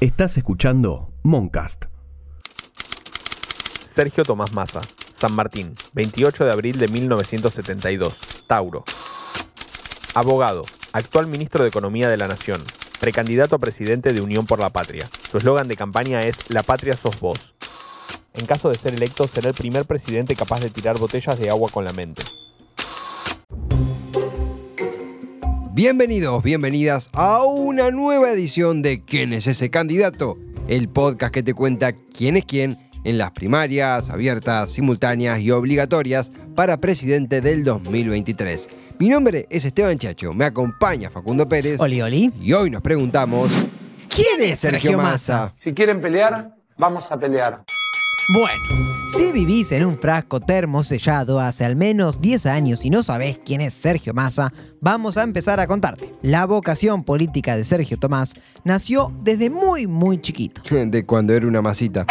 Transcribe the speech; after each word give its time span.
Estás 0.00 0.36
escuchando 0.36 1.12
Moncast. 1.24 1.86
Sergio 3.84 4.22
Tomás 4.22 4.52
Massa, 4.52 4.80
San 5.12 5.34
Martín, 5.34 5.74
28 5.92 6.44
de 6.44 6.52
abril 6.52 6.78
de 6.78 6.86
1972, 6.86 8.46
Tauro. 8.46 8.84
Abogado, 10.14 10.64
actual 10.92 11.26
ministro 11.26 11.64
de 11.64 11.70
Economía 11.70 12.08
de 12.08 12.16
la 12.16 12.28
Nación, 12.28 12.62
precandidato 13.00 13.56
a 13.56 13.58
presidente 13.58 14.12
de 14.12 14.20
Unión 14.20 14.46
por 14.46 14.60
la 14.60 14.70
Patria. 14.70 15.04
Su 15.32 15.38
eslogan 15.38 15.66
de 15.66 15.74
campaña 15.74 16.20
es 16.20 16.48
La 16.48 16.62
patria 16.62 16.96
sos 16.96 17.18
vos. 17.18 17.56
En 18.34 18.46
caso 18.46 18.68
de 18.68 18.78
ser 18.78 18.94
electo, 18.94 19.26
será 19.26 19.48
el 19.48 19.54
primer 19.56 19.84
presidente 19.84 20.36
capaz 20.36 20.60
de 20.60 20.70
tirar 20.70 20.96
botellas 20.96 21.40
de 21.40 21.50
agua 21.50 21.70
con 21.72 21.84
la 21.84 21.92
mente. 21.92 22.22
Bienvenidos, 25.78 26.42
bienvenidas 26.42 27.08
a 27.12 27.44
una 27.44 27.92
nueva 27.92 28.32
edición 28.32 28.82
de 28.82 29.04
¿Quién 29.04 29.32
es 29.32 29.46
ese 29.46 29.70
candidato? 29.70 30.36
El 30.66 30.88
podcast 30.88 31.32
que 31.32 31.44
te 31.44 31.54
cuenta 31.54 31.92
quién 31.92 32.36
es 32.36 32.44
quién 32.46 32.76
en 33.04 33.16
las 33.16 33.30
primarias, 33.30 34.10
abiertas, 34.10 34.72
simultáneas 34.72 35.38
y 35.38 35.52
obligatorias 35.52 36.32
para 36.56 36.80
presidente 36.80 37.40
del 37.40 37.62
2023. 37.62 38.68
Mi 38.98 39.08
nombre 39.08 39.46
es 39.50 39.64
Esteban 39.64 40.00
Chacho, 40.00 40.32
me 40.32 40.46
acompaña 40.46 41.10
Facundo 41.10 41.48
Pérez. 41.48 41.78
Oli, 41.78 42.02
oli. 42.02 42.32
Y 42.40 42.54
hoy 42.54 42.70
nos 42.70 42.82
preguntamos, 42.82 43.48
¿quién 44.08 44.50
es 44.50 44.58
Sergio 44.58 44.98
Massa? 44.98 45.52
Si 45.54 45.74
quieren 45.74 46.00
pelear, 46.00 46.56
vamos 46.76 47.12
a 47.12 47.16
pelear. 47.20 47.62
Bueno, 48.30 48.62
si 49.16 49.32
vivís 49.32 49.72
en 49.72 49.86
un 49.86 49.98
frasco 49.98 50.38
termosellado 50.38 51.40
hace 51.40 51.64
al 51.64 51.76
menos 51.76 52.20
10 52.20 52.44
años 52.44 52.84
y 52.84 52.90
no 52.90 53.02
sabés 53.02 53.38
quién 53.42 53.62
es 53.62 53.72
Sergio 53.72 54.12
Massa, 54.12 54.52
vamos 54.82 55.16
a 55.16 55.22
empezar 55.22 55.60
a 55.60 55.66
contarte. 55.66 56.12
La 56.20 56.44
vocación 56.44 57.04
política 57.04 57.56
de 57.56 57.64
Sergio 57.64 57.98
Tomás 57.98 58.34
nació 58.64 59.10
desde 59.22 59.48
muy, 59.48 59.86
muy 59.86 60.20
chiquito. 60.20 60.60
De 60.70 61.06
cuando 61.06 61.32
era 61.32 61.46
una 61.46 61.62
masita. 61.62 62.04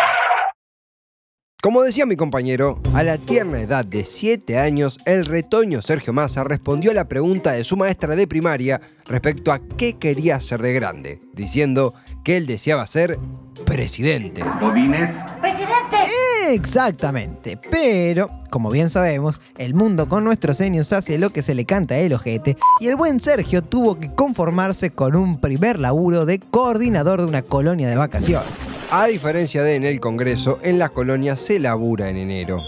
Como 1.62 1.84
decía 1.84 2.08
mi 2.08 2.16
compañero, 2.16 2.81
a 2.96 3.04
la 3.04 3.20
tierna 3.20 3.62
edad 3.62 3.86
de 3.86 4.04
7 4.04 4.58
años, 4.58 4.98
el 5.06 5.24
retoño 5.24 5.84
Sergio 5.84 6.14
Massa 6.14 6.44
respondió 6.44 6.90
a 6.90 6.96
la 6.96 7.08
pregunta 7.08 7.52
de 7.52 7.64
su 7.64 7.78
maestra 7.78 8.16
de 8.16 8.26
primaria 8.26 8.81
respecto 9.06 9.52
a 9.52 9.59
qué 9.59 9.94
quería 9.94 10.40
ser 10.40 10.64
de 10.64 10.74
grande, 10.74 11.22
diciendo 11.34 11.94
que 12.24 12.38
él 12.38 12.48
deseaba 12.48 12.88
ser 12.88 13.20
presidente. 13.66 14.44
Exactamente, 16.50 17.59
pero, 17.70 18.30
como 18.50 18.70
bien 18.70 18.90
sabemos, 18.90 19.42
el 19.58 19.73
mundo 19.73 20.08
con 20.08 20.23
nuestros 20.23 20.62
años 20.62 20.94
hace 20.94 21.17
lo 21.17 21.31
que 21.31 21.42
se 21.42 21.53
le 21.53 21.66
canta 21.66 21.98
el 21.98 22.14
ojete 22.14 22.56
y 22.80 22.88
el 22.88 22.95
buen 22.95 23.20
Sergio 23.20 23.62
tuvo 23.62 24.00
que 24.00 24.14
conformarse 24.14 24.90
con 24.90 25.18
un 25.18 25.42
primer 25.42 25.80
laburo 25.80 26.25
de 26.25 26.40
coordinador 26.40 27.20
de 27.20 27.28
una 27.28 27.42
colonia 27.42 27.90
de 27.90 27.98
vacaciones. 27.98 28.48
A 28.92 29.08
diferencia 29.08 29.62
de 29.64 29.75
en 29.75 29.84
el 29.84 30.00
Congreso, 30.00 30.59
en 30.64 30.80
la 30.80 30.88
colonia 30.88 31.36
se 31.36 31.59
labura 31.59 32.09
en 32.09 32.16
enero. 32.16 32.64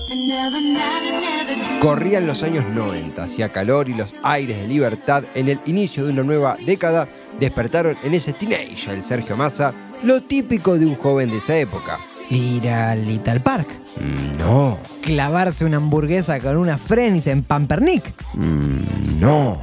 Corrían 1.80 2.27
los 2.27 2.44
años 2.44 2.66
90, 2.66 3.23
hacía 3.23 3.50
calor 3.50 3.88
y 3.88 3.94
los 3.94 4.13
aires 4.23 4.57
de 4.57 4.67
libertad 4.67 5.23
en 5.35 5.47
el 5.47 5.61
inicio 5.66 6.05
de 6.05 6.11
una 6.11 6.23
nueva 6.23 6.57
década 6.66 7.07
despertaron 7.39 7.97
en 8.03 8.13
ese 8.13 8.33
teenager, 8.33 8.95
el 8.95 9.03
Sergio 9.03 9.38
Massa, 9.38 9.73
lo 10.03 10.22
típico 10.22 10.77
de 10.77 10.85
un 10.85 10.95
joven 10.95 11.31
de 11.31 11.38
esa 11.38 11.57
época. 11.57 11.97
Ir 12.30 12.69
al 12.69 13.05
Little 13.08 13.39
Park, 13.39 13.67
Mm, 13.99 14.38
No, 14.38 14.77
clavarse 15.02 15.66
una 15.66 15.77
hamburguesa 15.77 16.39
con 16.39 16.55
una 16.58 16.77
frenis 16.77 17.27
en 17.27 17.44
Pampernick. 17.44 18.03
mm, 18.35 19.19
no. 19.19 19.59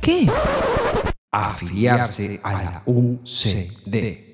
¿Qué? 0.00 0.28
Afiliarse 1.32 2.40
a 2.42 2.52
la 2.52 2.82
UCD. 2.86 4.26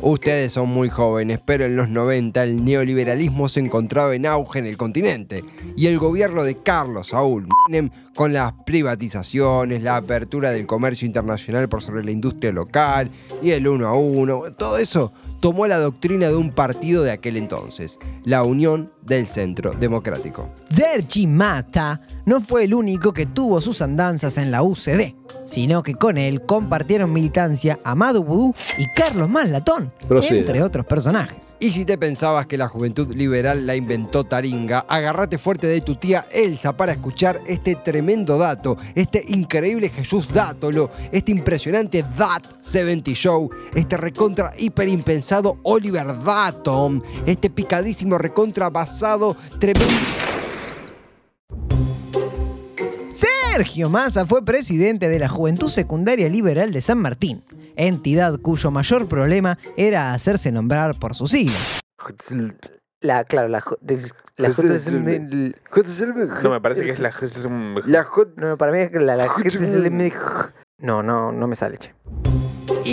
Ustedes 0.00 0.52
son 0.52 0.68
muy 0.68 0.88
jóvenes, 0.88 1.40
pero 1.44 1.64
en 1.64 1.76
los 1.76 1.88
90 1.88 2.42
el 2.42 2.64
neoliberalismo 2.64 3.48
se 3.48 3.60
encontraba 3.60 4.14
en 4.16 4.26
auge 4.26 4.58
en 4.58 4.66
el 4.66 4.76
continente 4.76 5.44
y 5.76 5.86
el 5.86 5.98
gobierno 5.98 6.42
de 6.42 6.56
Carlos 6.56 7.08
Saúl 7.08 7.46
Menem, 7.68 7.90
con 8.14 8.32
las 8.32 8.52
privatizaciones, 8.66 9.82
la 9.82 9.96
apertura 9.96 10.50
del 10.50 10.66
comercio 10.66 11.06
internacional 11.06 11.68
por 11.68 11.82
sobre 11.82 12.04
la 12.04 12.10
industria 12.10 12.50
local 12.50 13.10
y 13.42 13.50
el 13.52 13.68
uno 13.68 13.86
a 13.88 13.94
uno, 13.94 14.42
todo 14.58 14.78
eso 14.78 15.12
tomó 15.42 15.66
la 15.66 15.80
doctrina 15.80 16.28
de 16.28 16.36
un 16.36 16.50
partido 16.50 17.02
de 17.02 17.10
aquel 17.10 17.36
entonces, 17.36 17.98
la 18.22 18.44
Unión 18.44 18.92
del 19.02 19.26
Centro 19.26 19.72
Democrático. 19.72 20.48
Sergi 20.70 21.26
Mata 21.26 22.00
no 22.24 22.40
fue 22.40 22.62
el 22.62 22.74
único 22.74 23.12
que 23.12 23.26
tuvo 23.26 23.60
sus 23.60 23.82
andanzas 23.82 24.38
en 24.38 24.52
la 24.52 24.62
UCD, 24.62 25.16
sino 25.44 25.82
que 25.82 25.94
con 25.94 26.16
él 26.16 26.42
compartieron 26.46 27.12
militancia 27.12 27.80
Amado 27.82 28.22
Vudú 28.22 28.54
y 28.78 28.86
Carlos 28.94 29.28
Maslatón, 29.28 29.92
entre 30.08 30.62
otros 30.62 30.86
personajes. 30.86 31.56
Y 31.58 31.72
si 31.72 31.84
te 31.84 31.98
pensabas 31.98 32.46
que 32.46 32.56
la 32.56 32.68
juventud 32.68 33.12
liberal 33.12 33.66
la 33.66 33.74
inventó 33.74 34.22
Taringa, 34.22 34.86
agárrate 34.88 35.38
fuerte 35.38 35.66
de 35.66 35.80
tu 35.80 35.96
tía 35.96 36.26
Elsa 36.30 36.76
para 36.76 36.92
escuchar 36.92 37.40
este 37.46 37.74
tremendo 37.74 38.38
dato, 38.38 38.78
este 38.94 39.24
increíble 39.26 39.88
Jesús 39.88 40.28
Dátolo, 40.32 40.90
este 41.10 41.32
impresionante 41.32 42.04
That 42.16 42.42
70 42.60 43.10
Show, 43.12 43.50
este 43.74 43.96
recontra 43.96 44.52
hiper 44.56 44.88
Oliver 45.62 46.06
Datom, 46.24 47.00
este 47.24 47.48
picadísimo 47.48 48.18
recontra 48.18 48.68
basado 48.68 49.36
tremendo. 49.58 49.88
Sergio 53.10 53.88
Massa 53.88 54.26
fue 54.26 54.44
presidente 54.44 55.08
de 55.08 55.18
la 55.18 55.28
Juventud 55.28 55.68
Secundaria 55.68 56.28
Liberal 56.28 56.72
de 56.72 56.80
San 56.80 56.98
Martín, 56.98 57.42
entidad 57.76 58.38
cuyo 58.40 58.70
mayor 58.70 59.06
problema 59.08 59.58
era 59.76 60.14
hacerse 60.14 60.50
nombrar 60.52 60.98
por 60.98 61.14
sus 61.14 61.30
siglas. 61.30 61.80
La, 63.00 63.24
claro, 63.24 63.48
la, 63.48 63.62
la 64.36 64.48
No, 66.42 66.50
me 66.50 66.60
parece 66.60 66.82
que 66.84 66.90
es 66.90 67.00
la... 67.00 67.12
La 67.86 68.04
J- 68.04 68.30
No, 68.36 68.56
para 68.56 68.72
mí 68.72 68.78
es 68.78 68.90
que 68.90 69.00
la, 69.00 69.16
No, 70.78 71.02
no, 71.02 71.32
no 71.32 71.46
me 71.46 71.56
sale, 71.56 71.78
che. 71.78 71.92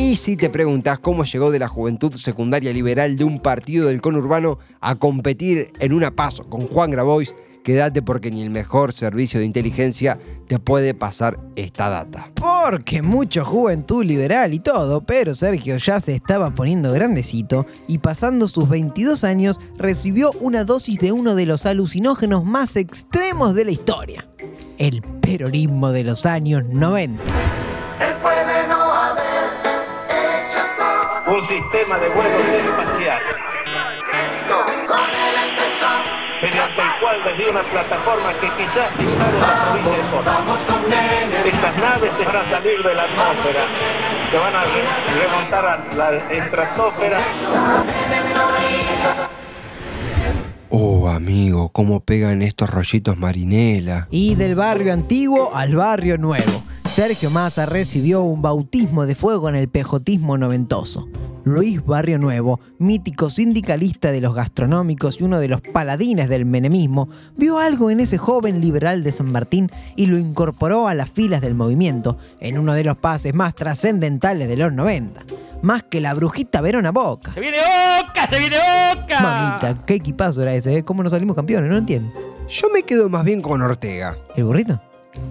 Y 0.01 0.15
si 0.15 0.37
te 0.37 0.49
preguntas 0.49 0.97
cómo 0.97 1.25
llegó 1.25 1.51
de 1.51 1.59
la 1.59 1.67
juventud 1.67 2.13
secundaria 2.13 2.71
liberal 2.71 3.17
de 3.17 3.25
un 3.25 3.41
partido 3.41 3.89
del 3.89 3.99
conurbano 3.99 4.57
a 4.79 4.95
competir 4.95 5.73
en 5.81 5.91
una 5.91 6.11
paso 6.11 6.45
con 6.45 6.67
Juan 6.67 6.91
Grabois, 6.91 7.35
quédate 7.65 8.01
porque 8.01 8.31
ni 8.31 8.41
el 8.41 8.49
mejor 8.49 8.93
servicio 8.93 9.41
de 9.41 9.45
inteligencia 9.45 10.17
te 10.47 10.57
puede 10.57 10.93
pasar 10.93 11.37
esta 11.57 11.89
data. 11.89 12.31
Porque 12.35 13.01
mucho 13.01 13.43
juventud 13.43 14.05
liberal 14.05 14.53
y 14.53 14.59
todo, 14.59 15.01
pero 15.01 15.35
Sergio 15.35 15.75
ya 15.75 15.99
se 15.99 16.15
estaba 16.15 16.51
poniendo 16.51 16.93
grandecito 16.93 17.65
y 17.85 17.97
pasando 17.97 18.47
sus 18.47 18.69
22 18.69 19.25
años 19.25 19.59
recibió 19.77 20.31
una 20.39 20.63
dosis 20.63 20.97
de 20.99 21.11
uno 21.11 21.35
de 21.35 21.45
los 21.45 21.65
alucinógenos 21.65 22.45
más 22.45 22.77
extremos 22.77 23.53
de 23.53 23.65
la 23.65 23.71
historia. 23.71 24.29
El 24.77 25.01
peronismo 25.01 25.91
de 25.91 26.05
los 26.05 26.25
años 26.25 26.65
90. 26.69 27.21
un 28.65 28.88
sistema 31.49 31.97
de 31.97 32.09
vuelos 32.09 32.41
espacial 32.45 33.19
mediante 36.41 36.81
el 36.81 36.87
cual 37.01 37.17
desde 37.25 37.51
una 37.51 37.63
plataforma 37.63 38.33
que 38.39 38.47
quizás 38.55 38.91
en 38.99 39.39
la 39.41 39.65
provincia 39.65 39.91
de 39.91 40.09
Córdoba. 40.09 40.57
Estas 41.45 41.77
naves 41.77 42.11
se 42.17 42.23
van 42.23 42.35
a 42.37 42.49
salir 42.49 42.81
de 42.83 42.95
la 42.95 43.03
atmósfera, 43.03 43.63
se 44.31 44.37
van 44.37 44.55
a 44.55 44.63
re- 44.63 45.21
remontar 45.21 45.65
a 45.65 45.95
la 45.95 46.17
estratosfera 46.33 47.19
Oh, 50.71 51.09
amigo, 51.09 51.69
cómo 51.69 51.99
pegan 52.01 52.41
estos 52.43 52.69
rollitos 52.69 53.17
marinela. 53.17 54.07
Y 54.11 54.35
del 54.35 54.53
barrio 54.55 54.93
antiguo 54.93 55.49
al 55.55 55.75
barrio 55.75 56.17
nuevo. 56.19 56.63
Sergio 56.87 57.29
Massa 57.31 57.65
recibió 57.65 58.21
un 58.21 58.41
bautismo 58.43 59.05
de 59.07 59.15
fuego 59.15 59.49
en 59.49 59.55
el 59.55 59.67
pejotismo 59.67 60.37
noventoso. 60.37 61.07
Luis 61.53 61.83
Barrio 61.83 62.19
Nuevo, 62.19 62.59
mítico 62.77 63.29
sindicalista 63.29 64.11
de 64.11 64.21
los 64.21 64.35
gastronómicos 64.35 65.19
y 65.19 65.23
uno 65.23 65.39
de 65.39 65.47
los 65.47 65.61
paladines 65.61 66.29
del 66.29 66.45
menemismo, 66.45 67.09
vio 67.35 67.57
algo 67.57 67.89
en 67.89 67.99
ese 67.99 68.17
joven 68.17 68.61
liberal 68.61 69.03
de 69.03 69.11
San 69.11 69.31
Martín 69.31 69.71
y 69.95 70.05
lo 70.05 70.17
incorporó 70.17 70.87
a 70.87 70.93
las 70.93 71.09
filas 71.09 71.41
del 71.41 71.55
movimiento 71.55 72.17
en 72.39 72.57
uno 72.57 72.73
de 72.73 72.83
los 72.83 72.97
pases 72.97 73.33
más 73.33 73.55
trascendentales 73.55 74.47
de 74.47 74.57
los 74.57 74.71
90. 74.71 75.23
Más 75.61 75.83
que 75.83 75.99
la 75.99 76.13
brujita 76.13 76.61
Verona 76.61 76.91
Boca. 76.91 77.31
¡Se 77.33 77.39
viene 77.39 77.57
Boca! 77.57 78.27
¡Se 78.27 78.39
viene 78.39 78.57
Boca! 78.57 79.19
Mamita, 79.19 79.85
qué 79.85 79.95
equipazo 79.95 80.41
era 80.43 80.53
ese, 80.53 80.77
¿eh? 80.77 80.83
¿Cómo 80.83 81.03
nos 81.03 81.11
salimos 81.11 81.35
campeones? 81.35 81.69
No 81.69 81.77
entiendo. 81.77 82.13
Yo 82.47 82.69
me 82.69 82.83
quedo 82.83 83.09
más 83.09 83.23
bien 83.23 83.41
con 83.41 83.61
Ortega. 83.61 84.15
¿El 84.35 84.45
burrito? 84.45 84.79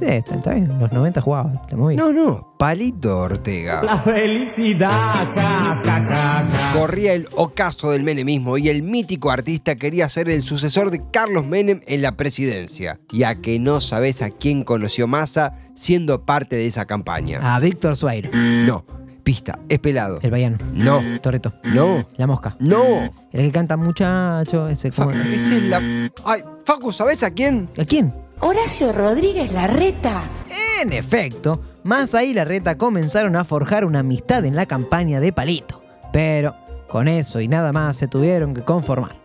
Sí, 0.01 0.05
está, 0.07 0.35
está 0.35 0.55
bien. 0.55 0.71
En 0.71 0.79
los 0.81 0.93
90 0.93 1.21
jugaba, 1.21 1.53
la 1.71 1.77
movía. 1.77 1.97
No, 1.99 2.13
no, 2.13 2.55
Palito 2.59 3.17
Ortega. 3.19 3.83
La 3.83 4.03
felicidad, 4.03 4.91
ja, 4.91 5.25
ja, 5.35 5.83
ja, 5.85 6.05
ja. 6.05 6.73
Corría 6.73 7.13
el 7.13 7.29
ocaso 7.37 7.91
del 7.93 8.03
menemismo 8.03 8.59
y 8.59 8.69
el 8.69 8.83
mítico 8.83 9.31
artista 9.31 9.77
quería 9.77 10.09
ser 10.09 10.29
el 10.31 10.43
sucesor 10.43 10.91
de 10.91 11.03
Carlos 11.13 11.47
Menem 11.47 11.81
en 11.87 12.03
la 12.03 12.13
presidencia. 12.17 12.99
Ya 13.13 13.37
que 13.37 13.59
no 13.59 13.81
sabes 13.81 14.21
a 14.23 14.31
quién 14.31 14.65
conoció 14.65 15.07
Massa 15.07 15.55
siendo 15.75 16.23
parte 16.25 16.57
de 16.57 16.67
esa 16.67 16.85
campaña. 16.85 17.55
A 17.55 17.61
Víctor 17.61 17.97
Suairo. 17.97 18.31
No. 18.33 18.85
Pista, 19.23 19.59
es 19.69 19.79
pelado. 19.79 20.19
El 20.23 20.31
Baiano. 20.31 20.57
No, 20.73 21.01
Toreto. 21.21 21.53
no, 21.65 22.07
La 22.17 22.27
Mosca. 22.27 22.57
no. 22.61 23.11
El 23.31 23.43
que 23.43 23.53
canta 23.53 23.77
muchacho. 23.77 24.69
Ese, 24.69 24.91
Fa- 24.91 25.05
¿cómo? 25.05 25.17
esa 25.21 25.55
es 25.55 25.63
la... 25.65 25.79
Ay, 26.25 26.41
Facu, 26.65 26.91
¿sabes 26.93 27.23
a 27.23 27.31
quién? 27.31 27.69
¿A 27.79 27.85
quién? 27.85 28.13
Horacio 28.41 28.93
Rodríguez 28.93 29.51
Larreta. 29.53 30.23
En 30.81 30.93
efecto, 30.93 31.61
Massa 31.83 32.23
y 32.23 32.33
Larreta 32.33 32.79
comenzaron 32.79 33.35
a 33.35 33.45
forjar 33.45 33.85
una 33.85 33.99
amistad 33.99 34.45
en 34.45 34.55
la 34.55 34.67
campaña 34.67 35.19
de 35.19 35.33
Palito. 35.33 35.83
Pero 36.13 36.55
con 36.89 37.09
eso 37.09 37.41
y 37.41 37.49
nada 37.49 37.73
más 37.73 37.97
se 37.97 38.07
tuvieron 38.07 38.55
que 38.55 38.63
conformar. 38.63 39.17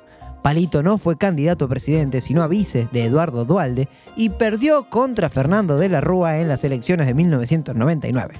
Palito 0.42 0.82
no 0.82 0.98
fue 0.98 1.18
candidato 1.18 1.66
a 1.66 1.70
presidente, 1.70 2.22
sino 2.22 2.42
a 2.42 2.48
vice 2.48 2.90
de 2.92 3.06
Eduardo 3.06 3.46
Dualde 3.46 3.88
y 4.16 4.30
perdió 4.30 4.90
contra 4.90 5.30
Fernando 5.30 5.78
de 5.78 5.90
la 5.90 6.02
Rúa 6.02 6.40
en 6.40 6.48
las 6.48 6.64
elecciones 6.64 7.06
de 7.06 7.14
1999. 7.14 8.34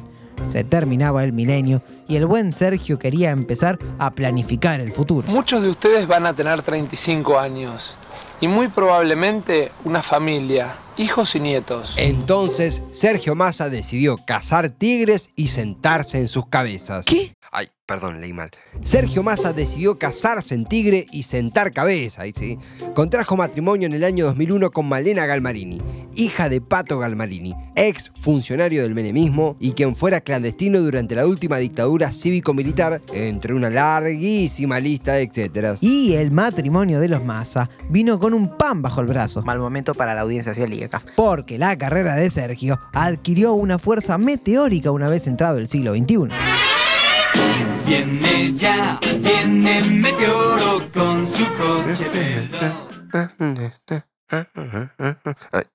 Se 0.50 0.64
terminaba 0.64 1.24
el 1.24 1.34
milenio 1.34 1.84
y 2.08 2.16
el 2.16 2.26
buen 2.26 2.52
Sergio 2.52 2.98
quería 2.98 3.30
empezar 3.30 3.78
a 4.00 4.12
planificar 4.12 4.82
el 4.82 4.92
futuro. 4.92 5.32
Muchos 5.32 5.62
de 5.62 5.70
ustedes 5.70 6.08
van 6.08 6.26
a 6.26 6.34
tener 6.34 6.62
35 6.62 7.40
años 7.40 7.96
y 8.44 8.48
muy 8.50 8.68
probablemente 8.68 9.72
una 9.86 10.04
familia, 10.04 10.76
hijos 10.98 11.34
y 11.34 11.40
nietos. 11.40 11.94
Entonces, 11.96 12.84
Sergio 12.92 13.36
Massa 13.36 13.70
decidió 13.70 14.18
cazar 14.18 14.68
tigres 14.68 15.30
y 15.38 15.48
sentarse 15.48 16.18
en 16.18 16.28
sus 16.28 16.48
cabezas. 16.48 17.06
¿Qué? 17.06 17.34
Ay, 17.56 17.68
perdón, 17.86 18.20
leí 18.20 18.34
mal. 18.34 18.50
Sergio 18.82 19.22
Massa 19.22 19.54
decidió 19.54 20.00
casarse 20.00 20.56
en 20.56 20.66
tigre 20.66 21.06
y 21.12 21.22
sentar 21.22 21.72
cabeza, 21.72 22.24
ahí 22.24 22.34
sí. 22.36 22.58
Contrajo 22.96 23.38
matrimonio 23.38 23.86
en 23.86 23.94
el 23.94 24.04
año 24.04 24.26
2001 24.26 24.72
con 24.72 24.90
Malena 24.90 25.28
Galmarini, 25.28 25.80
hija 26.16 26.50
de 26.50 26.62
Pato 26.62 26.98
Galmarini, 26.98 27.54
ex 27.76 28.12
funcionario 28.20 28.82
del 28.82 28.96
menemismo 28.96 29.56
y 29.60 29.74
quien 29.74 29.96
fuera 29.96 30.22
clandestino 30.22 30.80
durante 30.80 31.14
la 31.14 31.28
última 31.28 31.58
dictadura 31.58 32.12
cívico-militar, 32.12 33.04
entre 33.14 33.54
una 33.54 33.70
larguísima 33.70 34.80
lista 34.80 35.14
de 35.14 35.22
etcéteras. 35.22 35.84
Y 35.84 36.16
el 36.16 36.32
matrimonio 36.32 37.00
de 37.00 37.10
los 37.10 37.24
Massa 37.24 37.70
vino 37.88 38.18
con 38.18 38.34
un 38.34 38.58
pan 38.58 38.82
bajo 38.82 39.02
el 39.02 39.06
brazo. 39.06 39.44
Mal 39.44 39.60
momento 39.60 39.94
para 39.94 40.16
la 40.16 40.22
audiencia 40.22 40.56
celíaca. 40.56 41.04
porque 41.16 41.60
la 41.60 41.78
carrera 41.78 42.16
de 42.16 42.32
Sergio 42.32 42.80
adquirió 42.94 43.54
una 43.54 43.78
fuerza 43.78 44.18
meteórica 44.18 44.90
una 44.90 45.08
vez 45.08 45.28
entrado 45.28 45.60
el 45.60 45.68
siglo 45.68 45.94
XXI. 45.94 46.63
Viene 47.86 48.54
ya, 48.54 49.00
viene 49.20 50.02
con 50.94 51.28
su 51.28 51.46
coche 51.56 52.10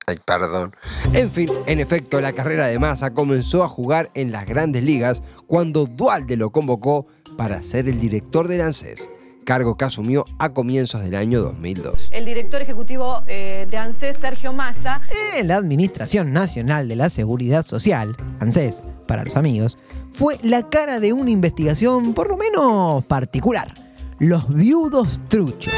Ay, 0.07 0.17
perdón. 0.25 0.75
En 1.13 1.31
fin, 1.31 1.49
en 1.65 1.79
efecto, 1.79 2.19
la 2.19 2.33
carrera 2.33 2.67
de 2.67 2.77
Massa 2.79 3.11
comenzó 3.11 3.63
a 3.63 3.69
jugar 3.69 4.09
en 4.15 4.31
las 4.31 4.45
grandes 4.45 4.83
ligas 4.83 5.23
cuando 5.47 5.85
Dualde 5.85 6.35
lo 6.35 6.49
convocó 6.49 7.07
para 7.37 7.63
ser 7.63 7.87
el 7.87 7.99
director 7.99 8.47
del 8.49 8.61
ANSES, 8.61 9.09
cargo 9.49 9.75
que 9.75 9.83
asumió 9.83 10.25
a 10.37 10.53
comienzos 10.53 11.01
del 11.01 11.15
año 11.15 11.41
2002. 11.41 12.09
El 12.11 12.23
director 12.23 12.61
ejecutivo 12.61 13.23
eh, 13.25 13.65
de 13.67 13.77
ANSES, 13.77 14.17
Sergio 14.17 14.53
Massa, 14.53 15.01
En 15.35 15.47
la 15.47 15.55
Administración 15.55 16.31
Nacional 16.31 16.87
de 16.87 16.95
la 16.95 17.09
Seguridad 17.09 17.65
Social, 17.65 18.15
ANSES, 18.39 18.83
para 19.07 19.23
los 19.23 19.35
amigos, 19.35 19.79
fue 20.11 20.37
la 20.43 20.69
cara 20.69 20.99
de 20.99 21.13
una 21.13 21.31
investigación 21.31 22.13
por 22.13 22.29
lo 22.29 22.37
menos 22.37 23.03
particular, 23.05 23.73
los 24.19 24.47
viudos 24.53 25.19
truchos. 25.29 25.73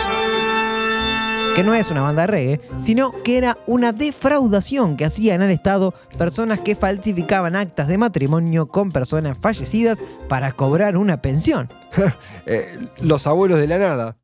Que 1.55 1.63
no 1.63 1.73
es 1.73 1.91
una 1.91 2.01
banda 2.01 2.21
de 2.21 2.27
reggae, 2.27 2.61
sino 2.79 3.11
que 3.23 3.37
era 3.37 3.57
una 3.67 3.91
defraudación 3.91 4.95
que 4.95 5.05
hacían 5.05 5.41
al 5.41 5.51
Estado 5.51 5.93
personas 6.17 6.61
que 6.61 6.75
falsificaban 6.75 7.55
actas 7.55 7.87
de 7.89 7.97
matrimonio 7.97 8.67
con 8.67 8.91
personas 8.91 9.37
fallecidas 9.37 9.99
para 10.29 10.53
cobrar 10.53 10.97
una 10.97 11.21
pensión. 11.21 11.69
Eh, 12.47 12.79
los 12.99 13.27
abuelos 13.27 13.59
de 13.59 13.67
la 13.67 13.77
nada. 13.77 14.17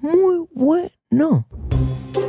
Muy 0.00 0.46
bueno. 0.54 1.46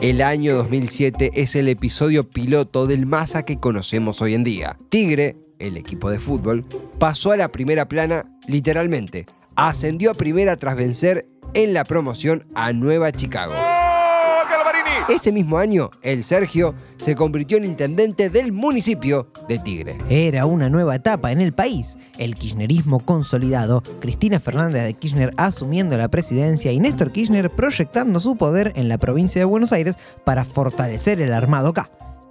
El 0.01 0.22
año 0.22 0.54
2007 0.56 1.31
es 1.36 1.56
el 1.56 1.69
episodio 1.69 2.30
piloto 2.30 2.88
del 2.88 3.06
Massa 3.06 3.44
que 3.44 3.57
conocemos 3.57 4.22
hoy 4.22 4.34
en 4.34 4.44
día. 4.44 4.78
Tigre, 4.90 5.38
el 5.60 5.78
equipo 5.78 6.10
de 6.10 6.19
fútbol, 6.19 6.66
pasó 7.00 7.31
a 7.31 7.38
la 7.38 7.48
primera 7.48 7.88
plana 7.88 8.25
literalmente. 8.48 9.28
Ascendió 9.56 10.12
a 10.12 10.13
primera 10.13 10.57
tras 10.57 10.75
vencer 10.75 11.25
en 11.54 11.74
la 11.74 11.86
promoción 11.86 12.45
a 12.54 12.74
Nueva 12.74 13.13
Chicago. 13.13 13.54
Ese 15.09 15.31
mismo 15.31 15.57
año, 15.57 15.89
el 16.03 16.23
Sergio 16.23 16.75
se 16.97 17.15
convirtió 17.15 17.57
en 17.57 17.65
intendente 17.65 18.29
del 18.29 18.51
municipio 18.51 19.27
de 19.47 19.57
Tigre. 19.57 19.97
Era 20.07 20.45
una 20.45 20.69
nueva 20.69 20.95
etapa 20.95 21.31
en 21.31 21.41
el 21.41 21.51
país. 21.51 21.97
El 22.19 22.35
kirchnerismo 22.35 23.00
consolidado, 23.00 23.81
Cristina 24.01 24.39
Fernández 24.39 24.83
de 24.83 24.94
Kirchner 24.94 25.33
asumiendo 25.35 25.97
la 25.97 26.09
presidencia 26.09 26.71
y 26.71 26.79
Néstor 26.79 27.11
Kirchner 27.11 27.50
proyectando 27.50 28.19
su 28.19 28.35
poder 28.38 28.71
en 28.75 28.88
la 28.88 29.00
provincia 29.00 29.41
de 29.41 29.45
Buenos 29.45 29.71
Aires 29.71 29.95
para 30.25 30.45
fortalecer 30.45 31.19
el 31.21 31.33
armado 31.33 31.73
K. 31.73 31.89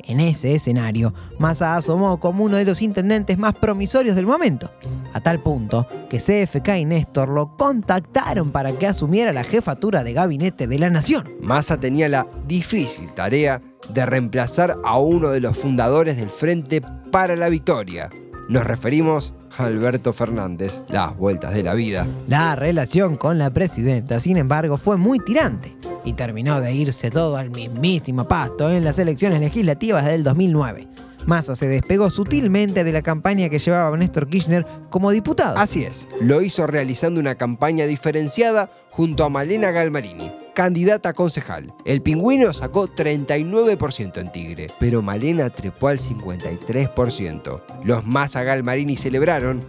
En 0.08 0.20
ese 0.20 0.54
escenario, 0.54 1.12
Massa 1.38 1.76
asomó 1.76 2.18
como 2.18 2.44
uno 2.44 2.56
de 2.56 2.64
los 2.64 2.80
intendentes 2.80 3.36
más 3.36 3.54
promisorios 3.54 4.16
del 4.16 4.24
momento, 4.24 4.70
a 5.12 5.20
tal 5.20 5.40
punto 5.40 5.86
que 6.08 6.16
CFK 6.16 6.78
y 6.78 6.86
Néstor 6.86 7.28
lo 7.28 7.58
contactaron 7.58 8.50
para 8.50 8.72
que 8.72 8.86
asumiera 8.86 9.34
la 9.34 9.44
jefatura 9.44 10.02
de 10.02 10.14
gabinete 10.14 10.66
de 10.66 10.78
la 10.78 10.88
nación. 10.88 11.24
Massa 11.42 11.78
tenía 11.78 12.08
la 12.08 12.26
difícil 12.46 13.12
tarea 13.12 13.60
de 13.92 14.06
reemplazar 14.06 14.78
a 14.82 14.98
uno 14.98 15.28
de 15.28 15.40
los 15.40 15.58
fundadores 15.58 16.16
del 16.16 16.30
Frente 16.30 16.80
para 17.12 17.36
la 17.36 17.50
Victoria. 17.50 18.08
Nos 18.48 18.64
referimos 18.64 19.34
a 19.58 19.64
Alberto 19.64 20.14
Fernández, 20.14 20.80
las 20.88 21.18
vueltas 21.18 21.52
de 21.52 21.62
la 21.62 21.74
vida. 21.74 22.06
La 22.28 22.56
relación 22.56 23.16
con 23.16 23.36
la 23.36 23.50
presidenta, 23.50 24.20
sin 24.20 24.38
embargo, 24.38 24.78
fue 24.78 24.96
muy 24.96 25.18
tirante 25.18 25.76
y 26.04 26.12
terminó 26.14 26.60
de 26.60 26.72
irse 26.74 27.10
todo 27.10 27.36
al 27.36 27.50
mismísimo 27.50 28.26
pasto 28.26 28.70
en 28.70 28.84
las 28.84 28.98
elecciones 28.98 29.40
legislativas 29.40 30.04
del 30.04 30.22
2009. 30.24 30.88
Massa 31.26 31.54
se 31.54 31.68
despegó 31.68 32.08
sutilmente 32.08 32.84
de 32.84 32.92
la 32.92 33.02
campaña 33.02 33.50
que 33.50 33.58
llevaba 33.58 33.94
Néstor 33.96 34.28
Kirchner 34.28 34.66
como 34.88 35.10
diputado. 35.10 35.58
Así 35.58 35.84
es, 35.84 36.08
lo 36.20 36.40
hizo 36.40 36.66
realizando 36.66 37.20
una 37.20 37.34
campaña 37.34 37.84
diferenciada 37.84 38.70
junto 38.90 39.24
a 39.24 39.28
Malena 39.28 39.70
Galmarini, 39.70 40.32
candidata 40.54 41.10
a 41.10 41.12
concejal. 41.12 41.70
El 41.84 42.02
pingüino 42.02 42.52
sacó 42.54 42.88
39% 42.88 44.18
en 44.18 44.32
Tigre, 44.32 44.66
pero 44.80 45.02
Malena 45.02 45.50
trepó 45.50 45.88
al 45.88 45.98
53%. 45.98 47.62
Los 47.84 48.06
Massa 48.06 48.42
Galmarini 48.42 48.96
celebraron, 48.96 49.62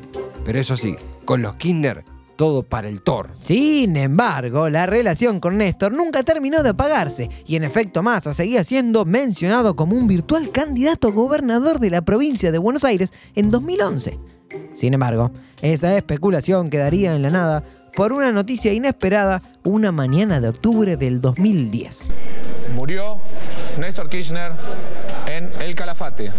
pero 0.46 0.60
eso 0.60 0.78
sí, 0.78 0.96
con 1.26 1.42
los 1.42 1.56
Kirchner, 1.56 2.06
todo 2.40 2.64
para 2.64 2.88
el 2.88 3.02
Thor. 3.02 3.32
Sin 3.34 3.98
embargo, 3.98 4.70
la 4.70 4.86
relación 4.86 5.42
con 5.42 5.58
Néstor 5.58 5.92
nunca 5.92 6.24
terminó 6.24 6.64
de 6.64 6.70
apagarse 6.70 7.30
y 7.46 7.58
en 7.58 7.66
efecto 7.66 8.02
Massa 8.02 8.34
seguía 8.34 8.64
siendo 8.64 9.04
mencionado 9.04 9.76
como 9.76 9.98
un 9.98 10.08
virtual 10.08 10.50
candidato 10.50 11.10
a 11.10 11.12
gobernador 11.12 11.80
de 11.80 11.90
la 11.90 12.02
provincia 12.02 12.54
de 12.54 12.58
Buenos 12.58 12.86
Aires 12.86 13.12
en 13.36 13.52
2011. 13.52 14.18
Sin 14.74 14.94
embargo, 14.94 15.32
esa 15.62 15.98
especulación 15.98 16.70
quedaría 16.70 17.14
en 17.14 17.24
la 17.24 17.30
nada 17.30 17.66
por 17.94 18.14
una 18.14 18.32
noticia 18.32 18.72
inesperada 18.72 19.42
una 19.66 19.92
mañana 19.92 20.40
de 20.40 20.48
octubre 20.48 20.96
del 20.96 21.20
2010. 21.20 22.10
Murió 22.74 23.18
Néstor 23.78 24.08
Kirchner 24.08 24.54
en 25.28 25.50
El 25.62 25.76
Calafate. 25.76 26.32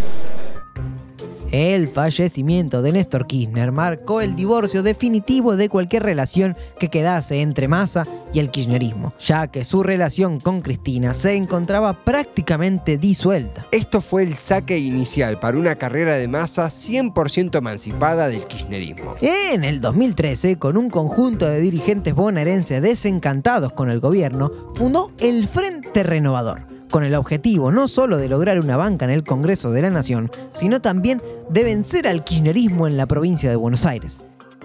El 1.51 1.89
fallecimiento 1.89 2.81
de 2.81 2.93
Néstor 2.93 3.27
Kirchner 3.27 3.73
marcó 3.73 4.21
el 4.21 4.37
divorcio 4.37 4.85
definitivo 4.85 5.57
de 5.57 5.69
cualquier 5.69 6.05
relación 6.05 6.57
que 6.79 6.89
quedase 6.89 7.43
entre 7.43 7.67
Massa 7.67 8.07
y 8.33 8.39
el 8.39 8.51
kirchnerismo, 8.51 9.13
ya 9.19 9.49
que 9.49 9.65
su 9.65 9.83
relación 9.83 10.39
con 10.39 10.61
Cristina 10.61 11.13
se 11.13 11.35
encontraba 11.35 11.93
prácticamente 11.93 12.99
disuelta. 12.99 13.67
Esto 13.73 14.01
fue 14.01 14.23
el 14.23 14.35
saque 14.35 14.79
inicial 14.79 15.41
para 15.41 15.59
una 15.59 15.75
carrera 15.75 16.15
de 16.15 16.29
Massa 16.29 16.67
100% 16.67 17.59
emancipada 17.59 18.29
del 18.29 18.47
kirchnerismo. 18.47 19.17
En 19.21 19.65
el 19.65 19.81
2013, 19.81 20.57
con 20.57 20.77
un 20.77 20.89
conjunto 20.89 21.47
de 21.47 21.59
dirigentes 21.59 22.15
bonaerenses 22.15 22.81
desencantados 22.81 23.73
con 23.73 23.91
el 23.91 23.99
gobierno, 23.99 24.53
fundó 24.75 25.11
el 25.19 25.49
Frente 25.49 26.05
Renovador, 26.05 26.70
con 26.91 27.05
el 27.05 27.15
objetivo 27.15 27.73
no 27.73 27.89
solo 27.89 28.19
de 28.19 28.29
lograr 28.29 28.61
una 28.61 28.77
banca 28.77 29.05
en 29.05 29.11
el 29.11 29.25
Congreso 29.25 29.71
de 29.71 29.83
la 29.83 29.91
Nación, 29.91 30.31
sino 30.53 30.81
también 30.81 31.23
de 31.49 31.65
vencer 31.65 32.07
al 32.07 32.25
kirchnerismo 32.25 32.87
en 32.87 32.97
la 32.97 33.07
provincia 33.07 33.49
de 33.49 33.57
Buenos 33.57 33.87
Aires. 33.87 34.21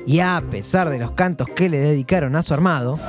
Y 0.05 0.19
a 0.19 0.43
pesar 0.51 0.89
de 0.89 0.99
los 0.99 1.11
cantos 1.11 1.47
que 1.49 1.69
le 1.69 1.77
dedicaron 1.77 2.35
a 2.35 2.43
su 2.43 2.53
armado, 2.53 2.99